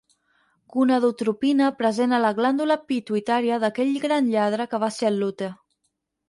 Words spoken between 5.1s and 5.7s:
el Lute.